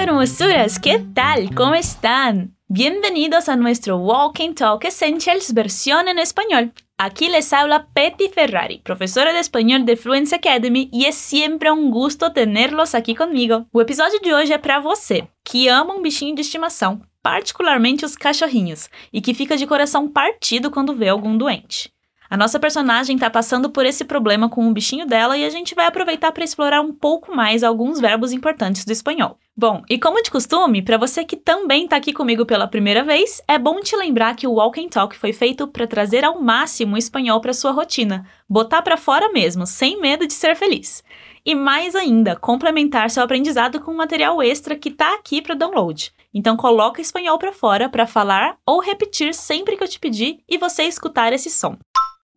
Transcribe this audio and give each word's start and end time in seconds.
Hermosuras, 0.00 0.78
¿qué 0.78 1.00
tal? 1.12 1.52
¿Cómo 1.56 1.74
están? 1.74 2.56
Bienvenidos 2.68 3.48
a 3.48 3.56
nuestro 3.56 3.96
Walking 3.96 4.54
Talk 4.54 4.84
Essentials 4.84 5.52
versión 5.52 6.06
en 6.06 6.20
español. 6.20 6.72
Aquí 6.96 7.28
les 7.28 7.52
habla 7.52 7.88
Petty 7.92 8.28
Ferrari, 8.28 8.78
professora 8.78 9.32
de 9.32 9.40
espanhol 9.40 9.84
de 9.84 9.96
Fluency 9.96 10.36
Academy, 10.36 10.88
e 10.92 11.04
é 11.04 11.10
sempre 11.10 11.68
um 11.72 11.90
gusto 11.90 12.30
tê-los 12.30 12.94
aqui 12.94 13.12
comigo. 13.16 13.66
O 13.72 13.80
episódio 13.80 14.20
de 14.22 14.32
hoje 14.32 14.52
é 14.52 14.58
para 14.58 14.78
você 14.78 15.26
que 15.44 15.66
ama 15.66 15.94
um 15.94 16.00
bichinho 16.00 16.36
de 16.36 16.42
estimação, 16.42 17.02
particularmente 17.20 18.04
os 18.04 18.14
cachorrinhos, 18.14 18.88
e 19.12 19.20
que 19.20 19.34
fica 19.34 19.56
de 19.56 19.66
coração 19.66 20.06
partido 20.06 20.70
quando 20.70 20.94
vê 20.94 21.08
algum 21.08 21.36
doente. 21.36 21.90
A 22.30 22.36
nossa 22.36 22.60
personagem 22.60 23.16
está 23.16 23.30
passando 23.30 23.70
por 23.70 23.86
esse 23.86 24.04
problema 24.04 24.50
com 24.50 24.68
o 24.68 24.72
bichinho 24.72 25.06
dela 25.06 25.38
e 25.38 25.46
a 25.46 25.48
gente 25.48 25.74
vai 25.74 25.86
aproveitar 25.86 26.30
para 26.30 26.44
explorar 26.44 26.82
um 26.82 26.92
pouco 26.92 27.34
mais 27.34 27.64
alguns 27.64 27.98
verbos 28.00 28.32
importantes 28.32 28.84
do 28.84 28.92
espanhol. 28.92 29.38
Bom, 29.56 29.82
e 29.88 29.98
como 29.98 30.22
de 30.22 30.30
costume, 30.30 30.82
para 30.82 30.98
você 30.98 31.24
que 31.24 31.36
também 31.36 31.84
está 31.84 31.96
aqui 31.96 32.12
comigo 32.12 32.44
pela 32.44 32.68
primeira 32.68 33.02
vez, 33.02 33.42
é 33.48 33.58
bom 33.58 33.80
te 33.80 33.96
lembrar 33.96 34.36
que 34.36 34.46
o 34.46 34.52
Walk 34.52 34.78
and 34.78 34.88
Talk 34.88 35.16
foi 35.16 35.32
feito 35.32 35.66
para 35.66 35.86
trazer 35.86 36.22
ao 36.22 36.40
máximo 36.40 36.94
o 36.94 36.98
espanhol 36.98 37.40
para 37.40 37.54
sua 37.54 37.72
rotina, 37.72 38.26
botar 38.48 38.82
para 38.82 38.98
fora 38.98 39.32
mesmo, 39.32 39.66
sem 39.66 39.98
medo 39.98 40.26
de 40.26 40.34
ser 40.34 40.54
feliz. 40.54 41.02
E 41.46 41.54
mais 41.54 41.96
ainda, 41.96 42.36
complementar 42.36 43.10
seu 43.10 43.22
aprendizado 43.22 43.80
com 43.80 43.94
material 43.94 44.42
extra 44.42 44.76
que 44.76 44.90
está 44.90 45.14
aqui 45.14 45.40
para 45.40 45.54
download. 45.54 46.12
Então 46.32 46.58
coloca 46.58 47.00
espanhol 47.00 47.38
para 47.38 47.52
fora 47.52 47.88
para 47.88 48.06
falar 48.06 48.58
ou 48.66 48.80
repetir 48.80 49.32
sempre 49.32 49.78
que 49.78 49.82
eu 49.82 49.88
te 49.88 49.98
pedir 49.98 50.40
e 50.46 50.58
você 50.58 50.84
escutar 50.84 51.32
esse 51.32 51.50
som. 51.50 51.76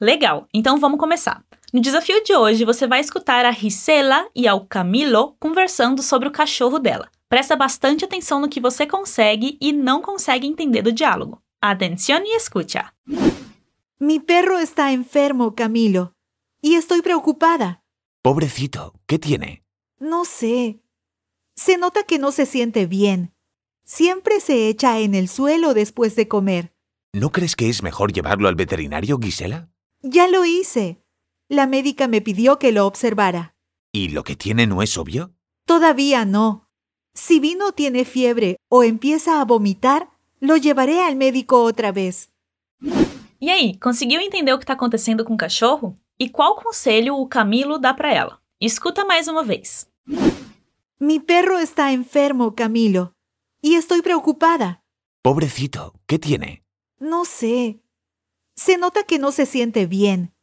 Legal, 0.02 0.48
então 0.52 0.80
vamos 0.80 1.00
começar. 1.00 1.46
No 1.72 1.80
desafio 1.80 2.23
de 2.23 2.36
hoje, 2.36 2.66
você 2.66 2.88
vai 2.88 3.00
escutar 3.00 3.46
a 3.46 3.52
Gisela 3.52 4.27
e 4.36 4.48
ao 4.48 4.66
Camilo 4.66 5.36
conversando 5.40 6.02
sobre 6.02 6.27
o 6.27 6.32
cachorro 6.32 6.80
dela. 6.80 7.07
Presta 7.30 7.55
bastante 7.55 8.04
atenção 8.04 8.41
no 8.41 8.49
que 8.49 8.60
você 8.60 8.88
consegue 8.88 9.60
e 9.62 9.72
não 9.72 10.02
consegue 10.02 10.48
entender 10.48 10.82
do 10.82 10.91
diálogo. 10.91 11.40
Atenção 11.62 12.20
e 12.26 12.35
escucha. 12.35 12.91
Mi 13.99 14.20
perro 14.20 14.57
está 14.57 14.91
enfermo, 14.91 15.52
Camilo, 15.52 16.16
y 16.63 16.74
estoy 16.74 17.04
preocupada. 17.04 17.84
Pobrecito, 18.24 18.96
¿qué 19.05 19.20
tiene? 19.20 19.63
No 19.99 20.26
sé. 20.26 20.79
Se 21.55 21.77
nota 21.77 22.04
que 22.04 22.18
no 22.18 22.32
se 22.32 22.48
siente 22.48 22.88
bien. 22.88 23.35
Siempre 23.85 24.40
se 24.40 24.68
echa 24.68 24.99
en 24.99 25.13
el 25.13 25.27
suelo 25.27 25.76
después 25.76 26.16
de 26.16 26.27
comer. 26.27 26.74
¿No 27.13 27.32
crees 27.32 27.55
que 27.55 27.70
es 27.70 27.84
mejor 27.84 28.12
llevarlo 28.12 28.48
al 28.48 28.55
veterinario, 28.55 29.20
Gisela? 29.20 29.71
Ya 30.04 30.27
lo 30.27 30.46
hice. 30.46 30.98
La 31.48 31.68
médica 31.68 32.07
me 32.07 32.21
pidió 32.21 32.57
que 32.57 32.71
lo 32.71 32.88
observara. 32.88 33.55
¿Y 33.94 34.10
lo 34.10 34.24
que 34.24 34.35
tiene 34.35 34.66
no 34.66 34.82
es 34.82 34.98
obvio? 34.98 35.34
Todavía 35.66 36.26
no. 36.26 36.70
Si 37.13 37.40
Vino 37.40 37.74
tiene 37.74 38.05
fiebre 38.05 38.57
o 38.70 38.84
empieza 38.84 39.41
a 39.41 39.46
vomitar, 39.46 40.10
lo 40.40 40.57
llevaré 40.57 41.04
al 41.04 41.18
médico 41.18 41.62
otra 41.63 41.91
vez. 41.91 42.32
E 43.40 43.49
aí, 43.49 43.77
conseguiu 43.77 44.22
entender 44.22 44.54
o 44.54 44.57
que 44.57 44.63
está 44.63 44.74
acontecendo 44.74 45.26
com 45.26 45.34
o 45.34 45.38
cachorro? 45.38 45.96
E 46.20 46.29
qual 46.29 46.55
conselho 46.55 47.16
o 47.18 47.27
Camilo 47.27 47.77
dá 47.77 47.94
para 47.94 48.13
ela? 48.13 48.40
Escuta 48.60 49.04
mais 49.04 49.27
uma 49.27 49.44
vez. 49.44 49.88
Mi 50.99 51.20
perro 51.20 51.57
está 51.57 51.91
enfermo, 51.91 52.54
Camilo, 52.55 53.13
y 53.62 53.76
estoy 53.76 54.02
preocupada. 54.02 54.84
Pobrecito, 55.24 55.94
¿qué 56.07 56.20
tiene? 56.20 56.63
No 56.99 57.26
sé. 57.26 57.80
Se 58.63 58.77
nota 58.77 59.01
que 59.01 59.17
no 59.17 59.31
se 59.31 59.48
siente 59.48 59.87
bien. 59.87 60.35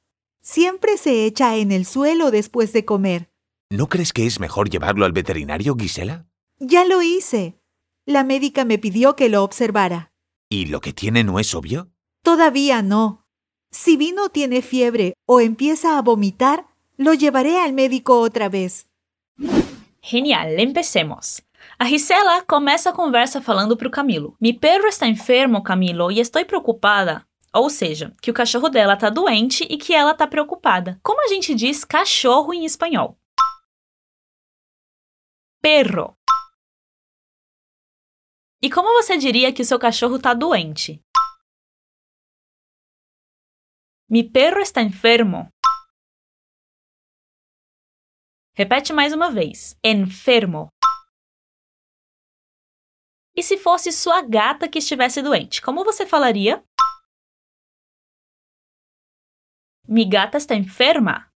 Siempre 0.43 0.97
se 0.97 1.25
echa 1.25 1.55
en 1.55 1.71
el 1.71 1.87
suelo 1.87 2.33
después 2.33 2.73
de 2.73 2.85
comer. 2.85 3.31
¿No 3.71 3.89
crees 3.89 4.13
que 4.13 4.27
es 4.27 4.41
mejor 4.41 4.69
llevarlo 4.69 5.05
al 5.05 5.13
veterinario, 5.13 5.77
Gisela? 5.77 6.27
Ya 6.59 6.85
lo 6.85 7.01
hice. 7.01 7.61
La 8.07 8.25
médica 8.25 8.65
me 8.65 8.77
pidió 8.77 9.15
que 9.15 9.29
lo 9.29 9.45
observara. 9.45 10.11
¿Y 10.51 10.67
lo 10.67 10.81
que 10.81 10.93
tiene 10.93 11.23
no 11.23 11.39
es 11.39 11.55
obvio? 11.55 11.93
Todavía 12.25 12.83
no. 12.83 13.25
Si 13.71 13.97
Vino 13.97 14.31
tiene 14.31 14.63
fiebre 14.63 15.15
o 15.25 15.41
empieza 15.41 15.97
a 15.97 16.03
vomitar, 16.03 16.67
lo 16.97 17.15
llevaré 17.15 17.61
al 17.61 17.73
médico 17.73 18.19
otra 18.19 18.49
vez. 18.49 18.89
Genial, 20.03 20.59
empecemos. 20.59 21.45
A 21.79 21.87
Gisela 21.87 22.43
começa 22.49 22.91
a 22.91 22.95
conversa 22.95 23.41
falando 23.41 23.79
para 23.79 23.89
o 23.89 23.93
Camilo. 23.93 24.37
Mi 24.41 24.55
perro 24.55 24.89
está 24.89 25.07
enfermo, 25.07 25.63
Camilo, 25.63 26.11
e 26.11 26.19
estou 26.19 26.45
preocupada. 26.45 27.28
Ou 27.53 27.71
seja, 27.71 28.15
que 28.21 28.31
o 28.31 28.35
cachorro 28.35 28.69
dela 28.69 28.97
tá 28.97 29.09
doente 29.09 29.65
e 29.65 29.79
que 29.79 29.95
ela 29.95 30.15
tá 30.15 30.27
preocupada. 30.27 31.01
Como 31.03 31.23
a 31.23 31.29
gente 31.29 31.55
diz 31.55 31.85
cachorro 31.85 32.53
em 32.53 32.65
espanhol? 32.65 33.19
Perro. 35.61 36.17
E 38.63 38.71
como 38.71 38.93
você 38.93 39.17
diria 39.17 39.53
que 39.53 39.63
o 39.63 39.65
seu 39.65 39.79
cachorro 39.79 40.19
tá 40.21 40.35
doente? 40.35 41.01
Mi 44.11 44.29
perro 44.29 44.61
está 44.61 44.83
enfermo. 44.83 45.49
Repete 48.55 48.93
mais 48.93 49.13
uma 49.13 49.31
vez. 49.31 49.77
Enfermo. 49.85 50.69
E 53.37 53.43
se 53.43 53.57
fosse 53.57 53.93
sua 53.93 54.21
gata 54.21 54.69
que 54.69 54.79
estivesse 54.79 55.23
doente, 55.23 55.63
como 55.63 55.85
você 55.85 56.05
falaria? 56.05 56.65
Mi 59.89 60.05
gata 60.05 60.37
está 60.37 60.55
enferma. 60.55 61.33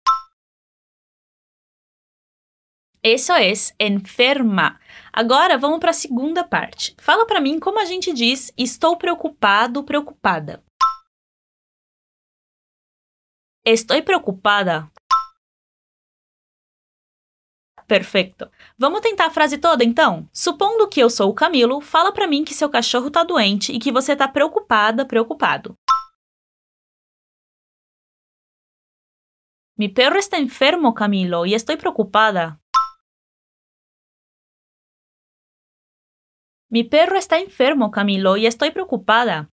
Isso 3.03 3.31
é 3.31 3.51
enferma. 3.79 4.79
Agora 5.13 5.55
vamos 5.55 5.79
para 5.79 5.91
a 5.91 5.93
segunda 5.93 6.43
parte. 6.43 6.95
Fala 6.99 7.27
para 7.27 7.39
mim 7.39 7.59
como 7.59 7.79
a 7.79 7.85
gente 7.85 8.11
diz 8.11 8.51
estou 8.57 8.97
preocupado, 8.97 9.83
preocupada. 9.83 10.63
Estou 13.63 14.01
preocupada. 14.01 14.91
Perfeito. 17.87 18.49
Vamos 18.75 19.01
tentar 19.01 19.27
a 19.27 19.31
frase 19.31 19.59
toda 19.59 19.83
então? 19.83 20.27
Supondo 20.33 20.89
que 20.89 20.99
eu 20.99 21.09
sou 21.09 21.29
o 21.29 21.35
Camilo, 21.35 21.79
fala 21.81 22.11
para 22.11 22.27
mim 22.27 22.43
que 22.43 22.55
seu 22.55 22.69
cachorro 22.69 23.11
tá 23.11 23.23
doente 23.23 23.71
e 23.71 23.77
que 23.77 23.91
você 23.91 24.15
tá 24.15 24.27
preocupada, 24.27 25.05
preocupado. 25.05 25.77
Mi 29.79 29.87
perro 29.87 30.19
está 30.19 30.37
enfermo, 30.37 30.93
Camilo, 30.93 31.45
y 31.45 31.53
estoy 31.53 31.77
preocupada. 31.77 32.61
Mi 36.69 36.83
perro 36.83 37.17
está 37.17 37.39
enfermo, 37.39 37.89
Camilo, 37.89 38.35
y 38.35 38.45
estoy 38.45 38.71
preocupada. 38.71 39.49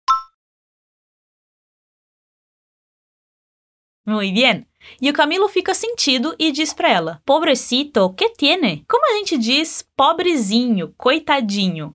Muy 4.06 4.32
bien. 4.32 4.66
E 4.98 5.10
o 5.10 5.12
Camilo 5.12 5.46
fica 5.46 5.74
sentido 5.74 6.34
e 6.38 6.52
diz 6.52 6.72
para 6.72 6.96
ela: 6.96 7.22
Pobrecito, 7.26 8.14
que 8.16 8.30
tiene? 8.30 8.86
Como 8.86 9.04
a 9.04 9.18
gente 9.18 9.36
diz 9.36 9.82
pobrezinho, 9.94 10.94
coitadinho? 10.96 11.94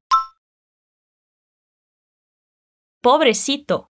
Pobrecito. 3.02 3.90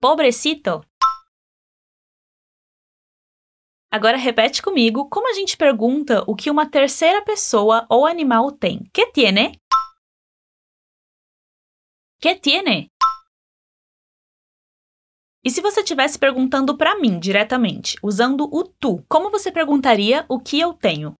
Pobrecito. 0.00 0.89
Agora 3.92 4.16
repete 4.16 4.62
comigo 4.62 5.08
como 5.08 5.28
a 5.28 5.32
gente 5.32 5.56
pergunta 5.56 6.22
o 6.28 6.36
que 6.36 6.48
uma 6.48 6.70
terceira 6.70 7.24
pessoa 7.24 7.84
ou 7.90 8.06
animal 8.06 8.52
tem. 8.52 8.88
Que 8.92 9.10
tiene? 9.10 9.60
Que 12.20 12.38
tiene? 12.38 12.88
E 15.44 15.50
se 15.50 15.60
você 15.60 15.80
estivesse 15.80 16.18
perguntando 16.18 16.76
para 16.76 17.00
mim 17.00 17.18
diretamente, 17.18 17.96
usando 18.00 18.48
o 18.52 18.62
tu, 18.62 19.02
como 19.08 19.28
você 19.28 19.50
perguntaria 19.50 20.24
o 20.28 20.38
que 20.38 20.60
eu 20.60 20.72
tenho? 20.72 21.14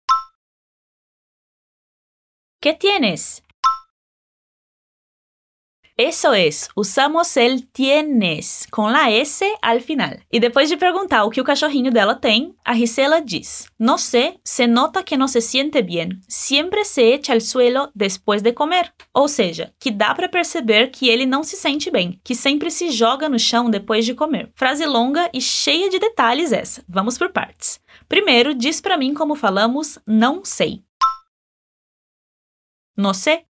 Que 2.63 2.75
tienes? 2.75 3.43
Eso 6.03 6.33
es, 6.33 6.71
usamos 6.75 7.37
el 7.37 7.69
tienes 7.69 8.67
com 8.71 8.91
la 8.91 9.11
S 9.11 9.45
al 9.61 9.83
final. 9.83 10.25
E 10.33 10.41
depois 10.41 10.71
de 10.71 10.79
perguntar 10.79 11.25
o 11.25 11.29
que 11.29 11.43
o 11.43 11.45
cachorrinho 11.45 11.93
dela 11.93 12.15
tem, 12.15 12.55
a 12.65 12.75
Gisela 12.75 13.21
diz: 13.21 13.67
No 13.79 13.99
sé, 13.99 14.41
se 14.43 14.67
nota 14.67 15.03
que 15.03 15.19
no 15.19 15.29
se 15.29 15.43
siente 15.43 15.83
bien. 15.83 16.23
Siempre 16.27 16.87
se 16.87 17.13
echa 17.13 17.35
al 17.35 17.43
suelo 17.43 17.91
después 17.95 18.41
de 18.41 18.55
comer. 18.55 18.95
Ou 19.13 19.29
seja, 19.29 19.75
que 19.79 19.91
dá 19.91 20.15
para 20.15 20.27
perceber 20.27 20.91
que 20.91 21.07
ele 21.07 21.27
não 21.27 21.45
se 21.45 21.55
sente 21.55 21.91
bem, 21.91 22.19
que 22.25 22.35
sempre 22.35 22.71
se 22.71 22.91
joga 22.91 23.29
no 23.29 23.39
chão 23.39 23.69
depois 23.69 24.07
de 24.07 24.15
comer. 24.15 24.51
Frase 24.55 24.87
longa 24.87 25.29
e 25.35 25.41
cheia 25.43 25.91
de 25.91 25.99
detalhes 25.99 26.51
essa. 26.51 26.83
Vamos 26.89 27.19
por 27.19 27.31
partes. 27.31 27.79
Primeiro, 28.09 28.55
diz 28.55 28.81
para 28.81 28.97
mim 28.97 29.13
como 29.13 29.35
falamos 29.35 29.99
não 30.07 30.47
sei. 30.47 30.83
No 32.97 33.13
sé. 33.13 33.45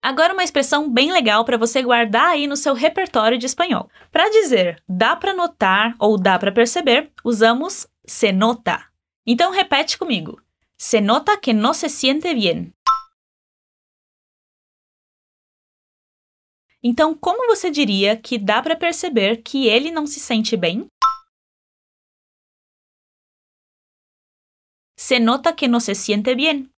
Agora 0.00 0.32
uma 0.32 0.44
expressão 0.44 0.88
bem 0.90 1.12
legal 1.12 1.44
para 1.44 1.58
você 1.58 1.82
guardar 1.82 2.30
aí 2.30 2.46
no 2.46 2.56
seu 2.56 2.72
repertório 2.72 3.36
de 3.36 3.46
espanhol. 3.46 3.90
Para 4.12 4.30
dizer 4.30 4.82
dá 4.88 5.16
para 5.16 5.34
notar 5.34 5.94
ou 5.98 6.16
dá 6.16 6.38
para 6.38 6.52
perceber, 6.52 7.12
usamos 7.24 7.86
se 8.06 8.32
nota. 8.32 8.86
Então 9.26 9.50
repete 9.50 9.98
comigo. 9.98 10.40
Se 10.76 11.00
nota 11.00 11.36
que 11.36 11.52
no 11.52 11.74
se 11.74 11.88
siente 11.88 12.32
bien. 12.32 12.72
Então, 16.80 17.12
como 17.12 17.46
você 17.48 17.70
diria 17.70 18.16
que 18.16 18.38
dá 18.38 18.62
para 18.62 18.76
perceber 18.76 19.42
que 19.42 19.66
ele 19.66 19.90
não 19.90 20.06
se 20.06 20.20
sente 20.20 20.56
bem? 20.56 20.86
Se 24.96 25.18
nota 25.18 25.52
que 25.52 25.66
no 25.66 25.80
se 25.80 25.94
siente 25.94 26.34
bien. 26.36 26.70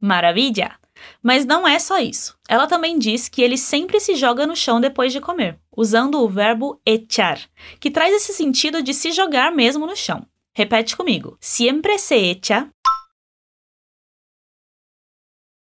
Maravilha! 0.00 0.78
Mas 1.22 1.44
não 1.44 1.66
é 1.66 1.78
só 1.78 1.98
isso. 1.98 2.36
Ela 2.48 2.66
também 2.66 2.98
diz 2.98 3.28
que 3.28 3.42
ele 3.42 3.56
sempre 3.56 4.00
se 4.00 4.14
joga 4.14 4.46
no 4.46 4.56
chão 4.56 4.80
depois 4.80 5.12
de 5.12 5.20
comer, 5.20 5.58
usando 5.76 6.20
o 6.20 6.28
verbo 6.28 6.80
echar, 6.84 7.38
que 7.80 7.90
traz 7.90 8.14
esse 8.14 8.32
sentido 8.32 8.82
de 8.82 8.92
se 8.94 9.12
jogar 9.12 9.52
mesmo 9.52 9.86
no 9.86 9.96
chão. 9.96 10.26
Repete 10.54 10.96
comigo. 10.96 11.36
Siempre 11.40 11.98
se 11.98 12.16
echa 12.16 12.68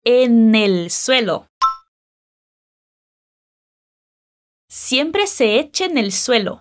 en 0.04 0.54
el 0.54 0.90
suelo. 0.90 1.46
Siempre 4.68 5.26
se 5.26 5.44
echa 5.60 5.84
en 5.84 5.98
el 5.98 6.10
suelo. 6.10 6.60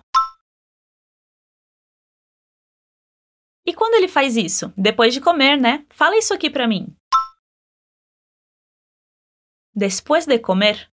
E 3.66 3.72
quando 3.72 3.94
ele 3.94 4.08
faz 4.08 4.36
isso? 4.36 4.72
Depois 4.76 5.14
de 5.14 5.20
comer, 5.20 5.56
né? 5.60 5.86
Fala 5.90 6.18
isso 6.18 6.34
aqui 6.34 6.50
pra 6.50 6.68
mim. 6.68 6.94
Después 9.74 10.26
de 10.26 10.38
comer. 10.38 10.92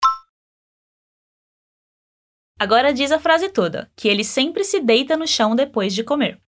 Agora 2.59 2.93
diz 2.93 3.13
a 3.13 3.19
frase 3.19 3.51
toda, 3.51 3.93
que 3.95 4.09
ele 4.09 4.25
sempre 4.25 4.65
se 4.65 4.81
deita 4.81 5.17
no 5.17 5.27
chão 5.27 5.55
depois 5.55 5.95
de 5.95 6.05
comer. 6.05 6.41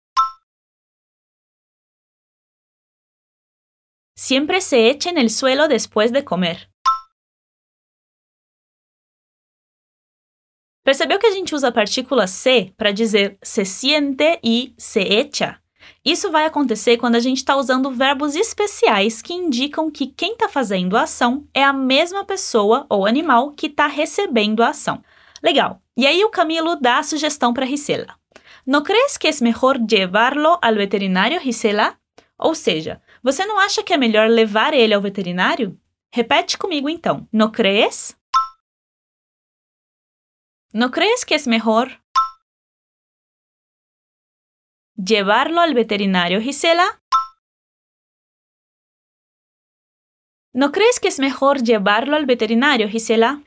Siempre 4.15 4.61
se 4.61 4.89
echa 4.89 5.09
en 5.09 5.17
el 5.17 5.29
suelo 5.29 5.67
después 5.67 6.11
de 6.11 6.23
comer. 6.23 6.69
Percebeu 10.85 11.17
que 11.17 11.27
a 11.27 11.31
gente 11.31 11.55
usa 11.55 11.69
a 11.69 11.73
partícula 11.73 12.27
se 12.27 12.73
para 12.77 12.91
dizer 12.91 13.37
se 13.41 13.63
siente 13.63 14.39
e 14.43 14.75
se 14.77 14.99
echa? 14.99 15.62
Isso 16.03 16.31
vai 16.31 16.45
acontecer 16.45 16.97
quando 16.97 17.15
a 17.15 17.19
gente 17.19 17.37
está 17.37 17.55
usando 17.55 17.91
verbos 17.91 18.35
especiais 18.35 19.21
que 19.21 19.33
indicam 19.33 19.89
que 19.89 20.07
quem 20.07 20.33
está 20.33 20.49
fazendo 20.49 20.97
a 20.97 21.03
ação 21.03 21.47
é 21.53 21.63
a 21.63 21.73
mesma 21.73 22.25
pessoa 22.25 22.85
ou 22.89 23.05
animal 23.05 23.51
que 23.51 23.67
está 23.67 23.87
recebendo 23.87 24.61
a 24.61 24.69
ação. 24.69 25.03
Legal. 25.41 25.81
E 25.95 26.07
aí 26.07 26.23
o 26.23 26.29
Camilo 26.29 26.75
dá 26.75 26.99
a 26.99 27.03
sugestão 27.03 27.53
para 27.53 27.65
Gisela. 27.65 28.15
¿No 28.65 28.81
crees 28.81 29.17
que 29.17 29.27
es 29.27 29.41
mejor 29.41 29.77
llevarlo 29.77 30.57
al 30.61 30.75
veterinario, 30.75 31.39
Gisela? 31.39 31.97
Ou 32.37 32.55
seja, 32.55 33.01
você 33.21 33.45
não 33.45 33.59
acha 33.59 33.83
que 33.83 33.93
é 33.93 33.97
melhor 33.97 34.29
levar 34.29 34.73
ele 34.73 34.93
ao 34.93 35.01
veterinário? 35.01 35.77
Repete 36.13 36.57
comigo 36.57 36.89
então. 36.89 37.27
¿No 37.31 37.51
crees? 37.51 38.15
¿No 40.73 40.91
crees 40.91 41.23
que 41.23 41.35
es 41.35 41.45
mejor 41.45 42.02
llevarlo 45.03 45.61
al 45.61 45.73
veterinario, 45.73 46.41
Gisela? 46.41 47.01
¿No 50.53 50.71
crees 50.71 50.99
que 50.99 51.07
es 51.07 51.19
mejor 51.19 51.63
llevarlo 51.63 52.15
al 52.15 52.25
veterinario, 52.25 52.87
Gisela? 52.87 53.41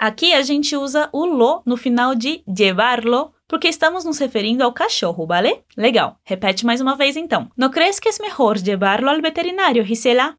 Aqui 0.00 0.32
a 0.32 0.44
gente 0.44 0.76
usa 0.76 1.08
o 1.12 1.26
lo 1.26 1.62
no 1.66 1.76
final 1.76 2.16
de 2.16 2.44
llevarlo, 2.46 3.34
porque 3.48 3.66
estamos 3.68 4.04
nos 4.04 4.20
referindo 4.20 4.62
ao 4.62 4.72
cachorro, 4.72 5.26
vale? 5.26 5.64
Legal. 5.76 6.20
Repete 6.24 6.64
mais 6.64 6.80
uma 6.80 6.94
vez 6.94 7.16
então. 7.16 7.50
¿No 7.56 7.72
crees 7.72 7.98
que 7.98 8.08
es 8.08 8.20
mejor 8.20 8.58
llevarlo 8.62 9.10
al 9.10 9.20
veterinario, 9.20 9.84
Gisela? 9.84 10.38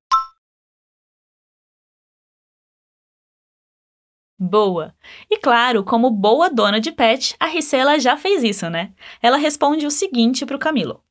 Boa! 4.40 4.96
E 5.30 5.38
claro, 5.38 5.84
como 5.84 6.10
boa 6.10 6.50
dona 6.50 6.80
de 6.80 6.94
pet, 6.94 7.36
a 7.38 7.50
Gisela 7.50 8.00
já 8.00 8.16
fez 8.16 8.42
isso, 8.42 8.70
né? 8.70 8.94
Ela 9.22 9.36
responde 9.36 9.86
o 9.86 9.92
seguinte 9.92 10.46
para 10.46 10.56
o 10.56 10.60
Camilo: 10.60 11.04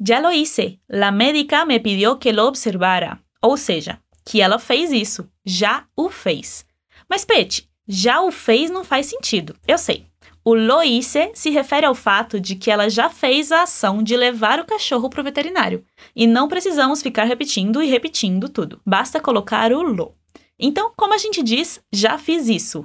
Já 0.00 0.18
lo 0.18 0.32
hice. 0.32 0.80
La 0.90 1.12
médica 1.12 1.64
me 1.64 1.78
pidió 1.78 2.16
que 2.16 2.32
lo 2.32 2.46
observara. 2.46 3.20
Ou 3.40 3.56
seja, 3.56 4.00
que 4.24 4.40
ela 4.40 4.58
fez 4.58 4.90
isso, 4.90 5.30
já 5.44 5.84
o 5.94 6.08
fez. 6.10 6.66
Mas, 7.08 7.24
Pet, 7.24 7.68
já 7.86 8.20
o 8.22 8.32
fez 8.32 8.70
não 8.70 8.82
faz 8.82 9.06
sentido, 9.06 9.54
eu 9.68 9.78
sei. 9.78 10.06
O 10.44 10.54
lo 10.54 10.82
hice 10.82 11.30
se 11.32 11.50
refere 11.50 11.86
ao 11.86 11.94
fato 11.94 12.40
de 12.40 12.56
que 12.56 12.70
ela 12.70 12.90
já 12.90 13.08
fez 13.08 13.52
a 13.52 13.62
ação 13.62 14.02
de 14.02 14.16
levar 14.16 14.58
o 14.58 14.64
cachorro 14.64 15.08
para 15.08 15.20
o 15.20 15.24
veterinário. 15.24 15.84
E 16.14 16.26
não 16.26 16.48
precisamos 16.48 17.02
ficar 17.02 17.24
repetindo 17.24 17.82
e 17.82 17.86
repetindo 17.86 18.48
tudo. 18.48 18.80
Basta 18.84 19.20
colocar 19.20 19.72
o 19.72 19.80
lo. 19.80 20.14
Então, 20.58 20.92
como 20.96 21.14
a 21.14 21.18
gente 21.18 21.42
diz, 21.42 21.82
já 21.92 22.16
fiz 22.16 22.48
isso. 22.48 22.84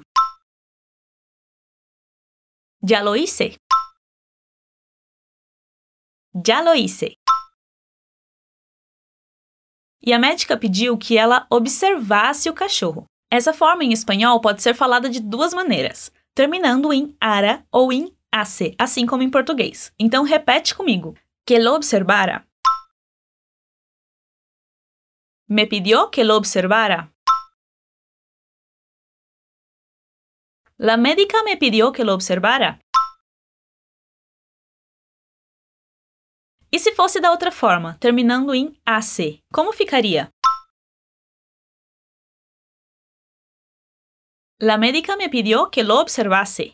Já 2.88 3.02
lo 3.02 3.16
hice. 3.16 3.56
Já 6.46 6.62
lo 6.62 6.74
hice. 6.74 7.16
E 10.02 10.14
a 10.14 10.20
médica 10.20 10.58
pediu 10.58 10.98
que 10.98 11.18
ela 11.18 11.46
observasse 11.50 12.50
o 12.50 12.54
cachorro. 12.54 13.06
Essa 13.32 13.54
forma 13.54 13.84
em 13.84 13.92
espanhol 13.92 14.42
pode 14.42 14.62
ser 14.62 14.74
falada 14.74 15.10
de 15.10 15.20
duas 15.20 15.54
maneiras, 15.54 16.12
terminando 16.34 16.92
em 16.92 17.16
ara 17.20 17.66
ou 17.72 17.92
em 17.94 18.16
ace, 18.32 18.76
assim 18.80 19.06
como 19.06 19.22
em 19.22 19.30
português. 19.30 19.94
Então 20.00 20.24
repete 20.24 20.74
comigo. 20.74 21.16
Que 21.46 21.60
lo 21.60 21.74
observara. 21.74 22.48
Me 25.48 25.66
pidió 25.68 26.10
que 26.10 26.24
lo 26.24 26.36
observara. 26.36 27.12
La 30.82 30.96
médica 30.96 31.44
me 31.44 31.58
pidió 31.58 31.92
que 31.92 32.06
lo 32.06 32.14
observara. 32.14 32.80
E 36.72 36.80
se 36.80 36.96
fosse 36.96 37.20
da 37.20 37.32
outra 37.32 37.52
forma, 37.52 37.98
terminando 38.00 38.54
em 38.54 38.80
AC, 38.86 39.44
como 39.52 39.74
ficaria? 39.74 40.32
La 44.62 44.78
médica 44.78 45.18
me 45.18 45.28
pidió 45.28 45.70
que 45.70 45.84
lo 45.84 46.00
observase. 46.00 46.72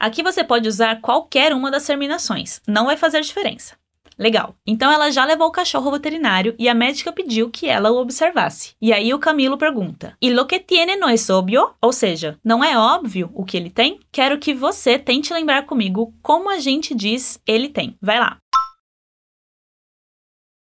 Aqui 0.00 0.20
você 0.20 0.42
pode 0.42 0.66
usar 0.66 1.00
qualquer 1.00 1.52
uma 1.52 1.70
das 1.70 1.86
terminações, 1.86 2.60
não 2.66 2.86
vai 2.86 2.96
fazer 2.96 3.20
diferença. 3.20 3.78
Legal. 4.18 4.54
Então 4.66 4.90
ela 4.90 5.10
já 5.10 5.24
levou 5.24 5.48
o 5.48 5.52
cachorro 5.52 5.86
ao 5.86 5.92
veterinário 5.92 6.54
e 6.58 6.68
a 6.68 6.74
médica 6.74 7.12
pediu 7.12 7.50
que 7.50 7.66
ela 7.68 7.90
o 7.90 7.96
observasse. 7.96 8.74
E 8.80 8.92
aí 8.92 9.12
o 9.12 9.18
Camilo 9.18 9.58
pergunta: 9.58 10.16
"E 10.20 10.30
lo 10.30 10.46
que 10.46 10.60
tiene 10.60 10.96
no 10.96 11.08
es 11.08 11.28
obvio?" 11.30 11.74
Ou 11.80 11.92
seja, 11.92 12.38
não 12.44 12.62
é 12.62 12.76
óbvio 12.76 13.30
o 13.34 13.44
que 13.44 13.56
ele 13.56 13.70
tem? 13.70 14.00
Quero 14.10 14.38
que 14.38 14.54
você 14.54 14.98
tente 14.98 15.32
lembrar 15.32 15.66
comigo 15.66 16.14
como 16.22 16.50
a 16.50 16.58
gente 16.58 16.94
diz 16.94 17.40
ele 17.46 17.68
tem. 17.68 17.96
Vai 18.00 18.18
lá. 18.18 18.38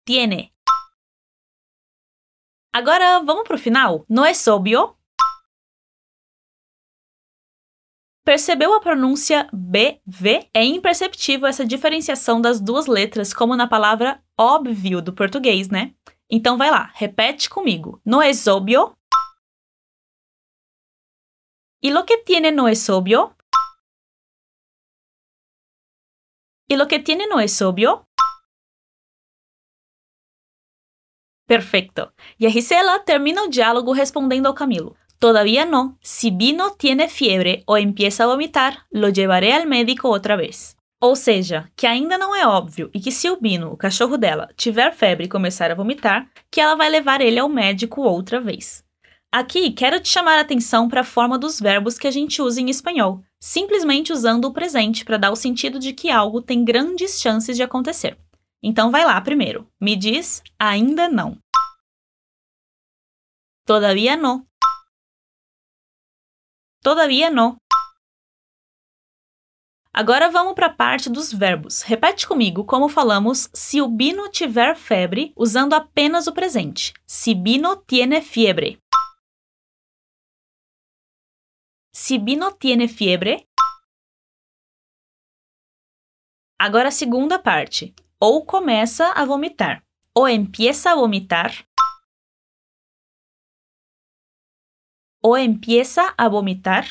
Tiene. 0.06 0.52
Agora 2.72 3.20
vamos 3.20 3.44
pro 3.44 3.58
final? 3.58 4.04
No 4.08 4.24
es 4.24 4.46
obvio? 4.46 4.99
Percebeu 8.30 8.72
a 8.74 8.80
pronúncia 8.80 9.48
BV? 9.52 10.48
É 10.54 10.62
imperceptível 10.64 11.48
essa 11.48 11.66
diferenciação 11.66 12.40
das 12.40 12.60
duas 12.60 12.86
letras, 12.86 13.34
como 13.34 13.56
na 13.56 13.66
palavra 13.66 14.22
óbvio 14.38 15.02
do 15.02 15.12
português, 15.12 15.68
né? 15.68 15.96
Então 16.30 16.56
vai 16.56 16.70
lá, 16.70 16.92
repete 16.94 17.50
comigo. 17.50 18.00
No 18.06 18.22
es 18.22 18.46
obvio? 18.46 18.96
¿Y 21.82 21.90
lo 21.90 22.04
que 22.06 22.18
tiene 22.18 22.52
no 22.52 22.68
es 22.68 22.88
obvio? 22.88 23.36
¿Y 26.68 26.76
lo 26.76 26.86
que 26.86 27.00
tiene 27.00 27.26
no 27.26 27.40
es 27.40 27.60
obvio? 27.60 28.06
Perfeito. 31.48 32.14
E 32.38 32.46
a 32.46 32.48
Gisela 32.48 33.00
termina 33.00 33.42
o 33.42 33.48
diálogo 33.48 33.92
respondendo 33.92 34.46
ao 34.46 34.54
Camilo. 34.54 34.96
Todavía 35.20 35.66
no. 35.66 35.98
Si 36.00 36.30
Vino 36.30 36.76
tiene 36.78 37.06
fiebre 37.06 37.62
o 37.66 37.76
empieza 37.76 38.24
a 38.24 38.26
vomitar, 38.26 38.86
lo 38.90 39.10
llevaré 39.10 39.52
al 39.52 39.66
médico 39.66 40.08
outra 40.08 40.34
vez. 40.34 40.74
Ou 40.98 41.14
seja, 41.14 41.70
que 41.76 41.86
ainda 41.86 42.16
não 42.16 42.34
é 42.34 42.46
óbvio 42.46 42.90
e 42.94 43.00
que 43.00 43.12
se 43.12 43.28
o 43.28 43.38
Bino, 43.38 43.70
o 43.70 43.76
cachorro 43.76 44.16
dela, 44.16 44.48
tiver 44.56 44.94
febre 44.94 45.26
e 45.26 45.28
começar 45.28 45.70
a 45.70 45.74
vomitar, 45.74 46.26
que 46.50 46.58
ela 46.58 46.74
vai 46.74 46.88
levar 46.88 47.20
ele 47.20 47.38
ao 47.38 47.50
médico 47.50 48.00
outra 48.00 48.40
vez. 48.40 48.82
Aqui 49.30 49.70
quero 49.72 50.00
te 50.00 50.08
chamar 50.08 50.38
a 50.38 50.40
atenção 50.40 50.88
para 50.88 51.02
a 51.02 51.04
forma 51.04 51.38
dos 51.38 51.60
verbos 51.60 51.98
que 51.98 52.06
a 52.06 52.10
gente 52.10 52.40
usa 52.40 52.58
em 52.58 52.70
espanhol, 52.70 53.22
simplesmente 53.38 54.14
usando 54.14 54.46
o 54.46 54.52
presente 54.54 55.04
para 55.04 55.18
dar 55.18 55.30
o 55.30 55.36
sentido 55.36 55.78
de 55.78 55.92
que 55.92 56.10
algo 56.10 56.40
tem 56.40 56.64
grandes 56.64 57.20
chances 57.20 57.58
de 57.58 57.62
acontecer. 57.62 58.18
Então 58.62 58.90
vai 58.90 59.04
lá 59.04 59.20
primeiro. 59.20 59.68
Me 59.78 59.94
diz 59.96 60.42
ainda 60.58 61.10
não. 61.10 61.36
Todavía 63.66 64.16
no. 64.16 64.49
Todavía 66.82 67.28
no. 67.28 67.58
Agora 69.92 70.30
vamos 70.30 70.54
para 70.54 70.68
a 70.68 70.74
parte 70.74 71.10
dos 71.10 71.32
verbos. 71.32 71.82
Repete 71.82 72.26
comigo 72.26 72.64
como 72.64 72.88
falamos 72.88 73.50
se 73.52 73.82
o 73.82 73.88
Bino 73.88 74.30
tiver 74.30 74.76
febre 74.76 75.32
usando 75.36 75.74
apenas 75.74 76.26
o 76.26 76.32
presente. 76.32 76.94
Si 77.06 77.34
Bino 77.34 77.76
tiene 77.76 78.22
fiebre. 78.22 78.80
Si 81.92 82.18
Bino 82.18 82.52
tiene 82.52 82.88
fiebre. 82.88 83.46
Agora 86.58 86.88
a 86.88 86.92
segunda 86.92 87.38
parte. 87.38 87.94
Ou 88.18 88.46
começa 88.46 89.12
a 89.12 89.24
vomitar. 89.26 89.82
Ou 90.14 90.28
empieza 90.28 90.92
a 90.92 90.94
vomitar. 90.94 91.66
Ou 95.22 95.36
empieza 95.36 96.14
a 96.16 96.28
vomitar. 96.28 96.84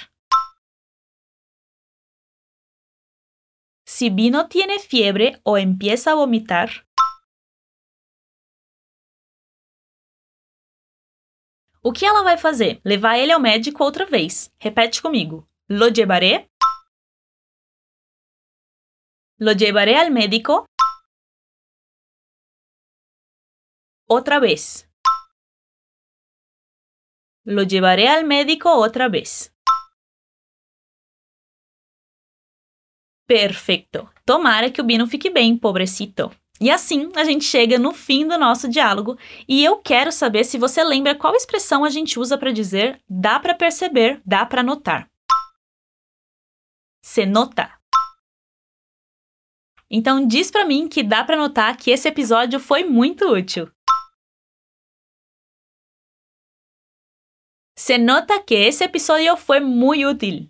Si 3.85 4.09
Bino 4.09 4.47
tiene 4.47 4.79
fiebre 4.79 5.41
o 5.43 5.57
empieza 5.57 6.11
a 6.11 6.15
vomitar. 6.15 6.87
O 11.81 11.91
que 11.91 12.05
ela 12.05 12.23
vai 12.23 12.37
fazer? 12.37 12.81
Levar 12.83 13.17
ele 13.17 13.31
ao 13.31 13.39
médico 13.39 13.83
outra 13.83 14.05
vez. 14.05 14.53
Repete 14.59 15.01
comigo. 15.01 15.47
Lo 15.67 15.87
llevaré. 15.87 16.49
Lo 19.39 19.53
llevaré 19.53 19.95
al 19.95 20.11
médico. 20.11 20.65
Otra 24.07 24.39
vez. 24.39 24.88
Lo 27.45 27.63
llevaré 27.63 28.07
al 28.07 28.25
médico 28.25 28.69
otra 28.69 29.07
vez. 29.07 29.51
Perfeito. 33.27 34.09
Tomara 34.25 34.71
que 34.71 34.81
o 34.81 34.83
Bino 34.83 35.05
fique 35.05 35.29
bem, 35.29 35.57
pobrecito. 35.57 36.31
E 36.59 36.69
assim 36.69 37.09
a 37.15 37.23
gente 37.23 37.45
chega 37.45 37.79
no 37.79 37.93
fim 37.93 38.27
do 38.27 38.37
nosso 38.37 38.67
diálogo 38.67 39.17
e 39.47 39.63
eu 39.63 39.77
quero 39.77 40.11
saber 40.11 40.43
se 40.43 40.57
você 40.57 40.83
lembra 40.83 41.15
qual 41.15 41.33
expressão 41.35 41.85
a 41.85 41.89
gente 41.89 42.19
usa 42.19 42.37
para 42.37 42.51
dizer 42.51 42.99
dá 43.09 43.39
para 43.39 43.53
perceber, 43.55 44.21
dá 44.25 44.45
para 44.45 44.61
notar. 44.61 45.07
Se 47.01 47.25
nota. 47.25 47.79
Então 49.89 50.27
diz 50.27 50.51
para 50.51 50.65
mim 50.65 50.87
que 50.87 51.01
dá 51.01 51.23
para 51.23 51.37
notar 51.37 51.77
que 51.77 51.91
esse 51.91 52.07
episódio 52.07 52.59
foi 52.59 52.83
muito 52.83 53.25
útil. 53.25 53.71
Se 57.89 57.97
nota 57.97 58.39
que 58.39 58.53
esse 58.53 58.83
episódio 58.83 59.35
foi 59.35 59.59
muito 59.59 60.05
útil. 60.05 60.47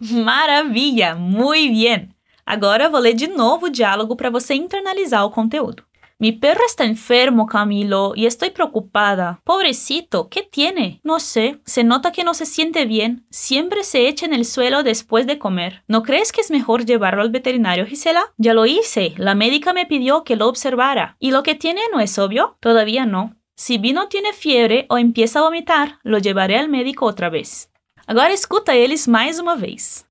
Maravilha! 0.00 1.14
Muito 1.14 1.72
bem! 1.72 2.08
Agora 2.44 2.90
vou 2.90 2.98
ler 2.98 3.14
de 3.14 3.28
novo 3.28 3.66
o 3.66 3.70
diálogo 3.70 4.16
para 4.16 4.30
você 4.30 4.54
internalizar 4.54 5.24
o 5.24 5.30
conteúdo. 5.30 5.86
Mi 6.20 6.32
perro 6.32 6.60
está 6.66 6.84
enfermo, 6.84 7.46
Camilo, 7.46 8.12
y 8.14 8.26
estoy 8.26 8.50
preocupada. 8.50 9.40
Pobrecito, 9.42 10.28
¿qué 10.28 10.42
tiene? 10.42 11.00
No 11.02 11.18
sé, 11.18 11.62
se 11.64 11.82
nota 11.82 12.12
que 12.12 12.24
no 12.24 12.34
se 12.34 12.44
siente 12.44 12.84
bien. 12.84 13.24
Siempre 13.30 13.84
se 13.84 14.06
echa 14.06 14.26
en 14.26 14.34
el 14.34 14.44
suelo 14.44 14.82
después 14.82 15.26
de 15.26 15.38
comer. 15.38 15.82
¿No 15.88 16.02
crees 16.02 16.30
que 16.30 16.42
es 16.42 16.50
mejor 16.50 16.84
llevarlo 16.84 17.22
al 17.22 17.30
veterinario, 17.30 17.86
Gisela? 17.86 18.34
Ya 18.36 18.52
lo 18.52 18.66
hice, 18.66 19.14
la 19.16 19.34
médica 19.34 19.72
me 19.72 19.86
pidió 19.86 20.22
que 20.22 20.36
lo 20.36 20.46
observara. 20.46 21.16
¿Y 21.20 21.30
lo 21.30 21.42
que 21.42 21.54
tiene 21.54 21.80
no 21.90 22.00
es 22.00 22.18
obvio? 22.18 22.58
Todavía 22.60 23.06
no. 23.06 23.34
Si 23.56 23.78
Vino 23.78 24.08
tiene 24.08 24.34
fiebre 24.34 24.84
o 24.90 24.98
empieza 24.98 25.38
a 25.38 25.42
vomitar, 25.44 26.00
lo 26.02 26.18
llevaré 26.18 26.58
al 26.58 26.68
médico 26.68 27.06
otra 27.06 27.30
vez. 27.30 27.70
Agora 28.06 28.34
escuta 28.34 28.74
eles 28.74 29.08
mais 29.08 29.38
uma 29.38 29.56
vez. 29.56 30.06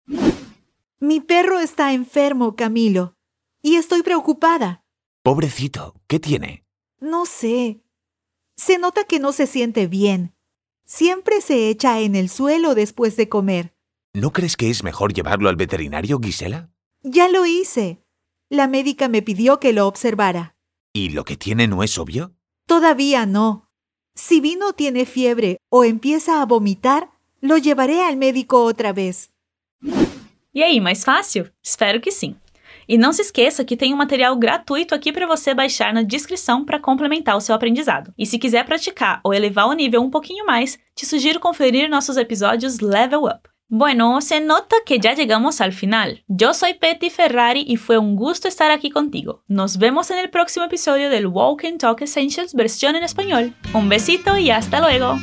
Mi 1.00 1.20
perro 1.20 1.60
está 1.60 1.94
enfermo, 1.94 2.56
Camilo, 2.56 3.14
y 3.62 3.76
estoy 3.76 4.02
preocupada. 4.02 4.84
Pobrecito, 5.30 5.94
¿qué 6.08 6.20
tiene? 6.20 6.66
No 7.00 7.28
sé. 7.28 7.84
Se 8.58 8.80
nota 8.80 9.04
que 9.04 9.20
no 9.20 9.32
se 9.32 9.46
siente 9.46 9.86
bien. 9.86 10.34
Siempre 10.86 11.42
se 11.42 11.70
echa 11.70 12.00
en 12.00 12.16
el 12.16 12.30
suelo 12.30 12.74
después 12.74 13.16
de 13.16 13.30
comer. 13.30 13.76
¿No 14.12 14.34
crees 14.34 14.58
que 14.58 14.72
es 14.72 14.84
mejor 14.84 15.14
llevarlo 15.14 15.48
al 15.50 15.56
veterinario, 15.56 16.20
Gisela? 16.20 16.72
Ya 17.04 17.28
lo 17.30 17.46
hice. 17.46 18.02
La 18.50 18.68
médica 18.68 19.08
me 19.08 19.22
pidió 19.22 19.60
que 19.60 19.72
lo 19.72 19.86
observara. 19.86 20.56
¿Y 20.94 21.10
lo 21.10 21.26
que 21.26 21.38
tiene 21.38 21.68
no 21.68 21.84
es 21.84 22.00
obvio? 22.00 22.34
Todavía 22.66 23.28
no. 23.28 23.70
Si 24.16 24.42
Vino 24.42 24.74
tiene 24.74 25.06
fiebre 25.06 25.60
o 25.70 25.84
empieza 25.84 26.42
a 26.42 26.46
vomitar, 26.48 27.12
lo 27.40 27.60
llevaré 27.60 28.04
al 28.04 28.18
médico 28.18 28.64
otra 28.64 28.94
vez. 28.94 29.30
E 30.56 30.64
aí, 30.64 30.82
mais 30.82 31.06
fácil? 31.06 31.54
Espero 31.62 32.02
que 32.02 32.10
sim. 32.10 32.36
E 32.90 32.98
não 32.98 33.14
se 33.14 33.22
esqueça 33.22 33.64
que 33.64 33.78
tem 33.78 33.94
um 33.94 33.98
material 33.98 34.36
gratuito 34.36 34.96
aqui 34.96 35.14
para 35.14 35.28
você 35.28 35.54
baixar 35.54 35.94
na 35.94 36.02
descrição 36.02 36.66
para 36.66 36.80
complementar 36.80 37.38
o 37.38 37.40
seu 37.40 37.54
aprendizado. 37.54 38.12
E 38.18 38.26
se 38.26 38.40
quiser 38.40 38.66
praticar 38.66 39.22
ou 39.24 39.32
elevar 39.32 39.68
o 39.68 39.74
nível 39.74 40.02
um 40.02 40.10
pouquinho 40.10 40.44
mais, 40.44 40.80
te 40.96 41.06
sugiro 41.06 41.40
conferir 41.40 41.88
nossos 41.88 42.18
episódios 42.18 42.80
Level 42.80 43.26
Up. 43.26 43.48
Bueno, 43.70 44.20
se 44.22 44.40
nota 44.40 44.78
que 44.84 44.98
ya 44.98 45.14
llegamos 45.14 45.62
al 45.62 45.72
final. 45.72 46.24
Yo 46.28 46.56
soy 46.56 46.74
Petty 46.74 47.12
Ferrari 47.12 47.64
y 47.68 47.76
fue 47.76 48.00
un 48.00 48.16
gusto 48.16 48.48
estar 48.48 48.72
aquí 48.72 48.90
contigo. 48.90 49.44
Nos 49.48 49.78
vemos 49.78 50.10
en 50.10 50.18
el 50.18 50.32
próximo 50.32 50.66
episodio 50.66 51.12
del 51.12 51.28
Walk 51.28 51.66
and 51.66 51.78
Talk 51.78 52.02
Essentials 52.02 52.56
versión 52.56 52.96
en 52.96 53.04
español. 53.04 53.54
Un 53.76 53.88
besito 53.88 54.36
y 54.36 54.50
hasta 54.50 54.80
luego. 54.80 55.20